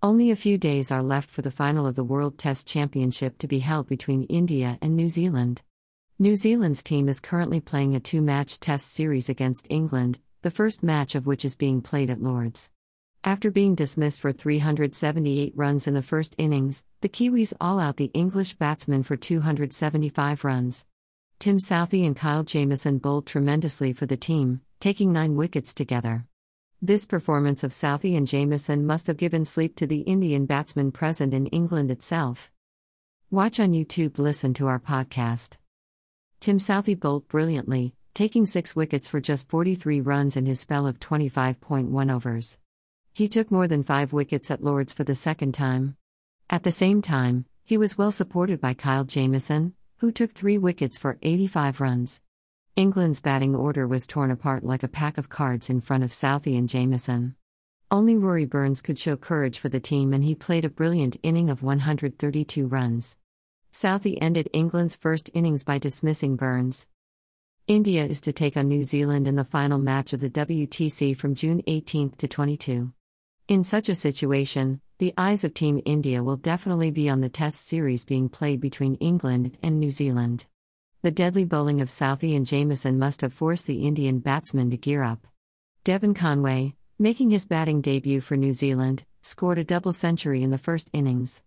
Only 0.00 0.30
a 0.30 0.36
few 0.36 0.58
days 0.58 0.92
are 0.92 1.02
left 1.02 1.28
for 1.28 1.42
the 1.42 1.50
final 1.50 1.84
of 1.84 1.96
the 1.96 2.04
World 2.04 2.38
Test 2.38 2.68
Championship 2.68 3.36
to 3.38 3.48
be 3.48 3.58
held 3.58 3.88
between 3.88 4.22
India 4.24 4.78
and 4.80 4.94
New 4.94 5.08
Zealand. 5.08 5.62
New 6.20 6.36
Zealand's 6.36 6.84
team 6.84 7.08
is 7.08 7.18
currently 7.18 7.60
playing 7.60 7.96
a 7.96 8.00
two 8.00 8.22
match 8.22 8.60
test 8.60 8.92
series 8.92 9.28
against 9.28 9.66
England, 9.68 10.20
the 10.42 10.52
first 10.52 10.84
match 10.84 11.16
of 11.16 11.26
which 11.26 11.44
is 11.44 11.56
being 11.56 11.82
played 11.82 12.10
at 12.10 12.22
Lords. 12.22 12.70
After 13.24 13.50
being 13.50 13.74
dismissed 13.74 14.20
for 14.20 14.30
378 14.30 15.52
runs 15.56 15.88
in 15.88 15.94
the 15.94 16.02
first 16.02 16.36
innings, 16.38 16.84
the 17.00 17.08
Kiwis 17.08 17.52
all 17.60 17.80
out 17.80 17.96
the 17.96 18.12
English 18.14 18.54
batsmen 18.54 19.02
for 19.02 19.16
275 19.16 20.44
runs. 20.44 20.86
Tim 21.40 21.58
Southee 21.58 22.06
and 22.06 22.14
Kyle 22.14 22.44
Jamieson 22.44 22.98
bowled 22.98 23.26
tremendously 23.26 23.92
for 23.92 24.06
the 24.06 24.16
team, 24.16 24.60
taking 24.78 25.12
nine 25.12 25.34
wickets 25.34 25.74
together. 25.74 26.24
This 26.80 27.06
performance 27.06 27.64
of 27.64 27.72
Southee 27.72 28.16
and 28.16 28.24
Jamieson 28.24 28.86
must 28.86 29.08
have 29.08 29.16
given 29.16 29.44
sleep 29.44 29.74
to 29.76 29.86
the 29.86 30.02
Indian 30.02 30.46
batsmen 30.46 30.92
present 30.92 31.34
in 31.34 31.46
England 31.46 31.90
itself. 31.90 32.52
Watch 33.32 33.58
on 33.58 33.72
YouTube, 33.72 34.16
listen 34.16 34.54
to 34.54 34.68
our 34.68 34.78
podcast. 34.78 35.56
Tim 36.38 36.58
Southee 36.58 36.98
bowled 36.98 37.26
brilliantly, 37.26 37.94
taking 38.14 38.46
six 38.46 38.76
wickets 38.76 39.08
for 39.08 39.20
just 39.20 39.48
43 39.48 40.00
runs 40.00 40.36
in 40.36 40.46
his 40.46 40.60
spell 40.60 40.86
of 40.86 41.00
25.1 41.00 42.14
overs. 42.14 42.58
He 43.12 43.26
took 43.26 43.50
more 43.50 43.66
than 43.66 43.82
five 43.82 44.12
wickets 44.12 44.48
at 44.48 44.62
Lords 44.62 44.92
for 44.92 45.02
the 45.02 45.16
second 45.16 45.54
time. 45.54 45.96
At 46.48 46.62
the 46.62 46.70
same 46.70 47.02
time, 47.02 47.46
he 47.64 47.76
was 47.76 47.98
well 47.98 48.12
supported 48.12 48.60
by 48.60 48.74
Kyle 48.74 49.04
Jamieson, 49.04 49.74
who 49.96 50.12
took 50.12 50.30
three 50.30 50.58
wickets 50.58 50.96
for 50.96 51.18
85 51.22 51.80
runs. 51.80 52.20
England's 52.78 53.20
batting 53.20 53.56
order 53.56 53.88
was 53.88 54.06
torn 54.06 54.30
apart 54.30 54.62
like 54.62 54.84
a 54.84 54.88
pack 54.88 55.18
of 55.18 55.28
cards 55.28 55.68
in 55.68 55.80
front 55.80 56.04
of 56.04 56.12
Southee 56.12 56.56
and 56.56 56.68
Jamieson. 56.68 57.34
Only 57.90 58.16
Rory 58.16 58.44
Burns 58.44 58.82
could 58.82 59.00
show 59.00 59.16
courage 59.16 59.58
for 59.58 59.68
the 59.68 59.80
team 59.80 60.12
and 60.12 60.22
he 60.22 60.36
played 60.36 60.64
a 60.64 60.68
brilliant 60.68 61.16
inning 61.24 61.50
of 61.50 61.64
132 61.64 62.68
runs. 62.68 63.16
Southee 63.72 64.16
ended 64.20 64.48
England's 64.52 64.94
first 64.94 65.28
innings 65.34 65.64
by 65.64 65.78
dismissing 65.78 66.36
Burns. 66.36 66.86
India 67.66 68.04
is 68.04 68.20
to 68.20 68.32
take 68.32 68.56
on 68.56 68.68
New 68.68 68.84
Zealand 68.84 69.26
in 69.26 69.34
the 69.34 69.42
final 69.42 69.78
match 69.78 70.12
of 70.12 70.20
the 70.20 70.30
WTC 70.30 71.16
from 71.16 71.34
June 71.34 71.60
18 71.66 72.10
to 72.10 72.28
22. 72.28 72.92
In 73.48 73.64
such 73.64 73.88
a 73.88 73.94
situation, 73.96 74.80
the 74.98 75.12
eyes 75.18 75.42
of 75.42 75.52
Team 75.52 75.82
India 75.84 76.22
will 76.22 76.36
definitely 76.36 76.92
be 76.92 77.08
on 77.08 77.22
the 77.22 77.28
Test 77.28 77.66
series 77.66 78.04
being 78.04 78.28
played 78.28 78.60
between 78.60 78.94
England 79.00 79.58
and 79.64 79.80
New 79.80 79.90
Zealand. 79.90 80.46
The 81.00 81.12
deadly 81.12 81.44
bowling 81.44 81.80
of 81.80 81.88
Southee 81.88 82.34
and 82.34 82.44
Jamieson 82.44 82.98
must 82.98 83.20
have 83.20 83.32
forced 83.32 83.68
the 83.68 83.86
Indian 83.86 84.18
batsmen 84.18 84.68
to 84.70 84.76
gear 84.76 85.04
up. 85.04 85.28
Devon 85.84 86.12
Conway, 86.12 86.74
making 86.98 87.30
his 87.30 87.46
batting 87.46 87.80
debut 87.80 88.20
for 88.20 88.36
New 88.36 88.52
Zealand, 88.52 89.04
scored 89.22 89.58
a 89.58 89.64
double 89.64 89.92
century 89.92 90.42
in 90.42 90.50
the 90.50 90.58
first 90.58 90.90
innings. 90.92 91.44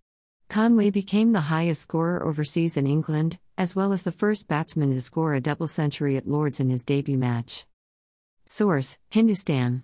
Conway 0.47 0.89
became 0.89 1.33
the 1.33 1.52
highest 1.52 1.81
scorer 1.81 2.25
overseas 2.25 2.77
in 2.77 2.88
England, 2.88 3.39
as 3.57 3.75
well 3.75 3.91
as 3.91 4.03
the 4.03 4.11
first 4.13 4.47
batsman 4.47 4.91
to 4.91 5.02
score 5.02 5.33
a 5.33 5.41
double 5.41 5.67
century 5.67 6.16
at 6.16 6.29
Lords 6.29 6.61
in 6.61 6.69
his 6.69 6.85
debut 6.85 7.17
match. 7.17 7.66
Source 8.45 8.99
Hindustan 9.09 9.83